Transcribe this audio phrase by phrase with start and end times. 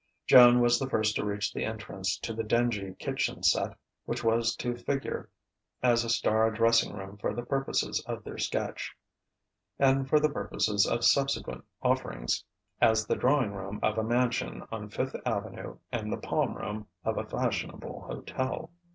[0.25, 4.55] Joan was the first to reach the entrance to the dingy "kitchen set" which was
[4.55, 5.29] to figure
[5.83, 8.95] as a star dressing room for the purposes of their sketch
[9.77, 12.43] (and, for the purposes of subsequent offerings,
[12.81, 17.19] as the drawing room of a mansion on Fifth Avenue and the palm room of
[17.19, 18.71] a fashionable hotel).